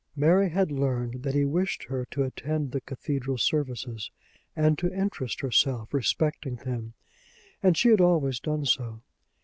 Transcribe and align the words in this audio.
Mary 0.15 0.49
had 0.49 0.71
learned 0.71 1.21
that 1.21 1.35
he 1.35 1.45
wished 1.45 1.83
her 1.83 2.05
to 2.05 2.23
attend 2.23 2.71
the 2.71 2.81
cathedral 2.81 3.37
services, 3.37 4.09
and 4.55 4.75
to 4.79 4.91
interest 4.91 5.41
herself 5.41 5.93
respecting 5.93 6.55
them, 6.55 6.95
and 7.61 7.77
she 7.77 7.89
had 7.89 8.01
always 8.01 8.39
done 8.39 8.65
so. 8.65 9.01